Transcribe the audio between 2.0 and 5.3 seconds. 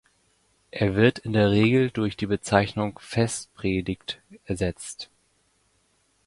die Bezeichnung "Festpredigt" ersetzt.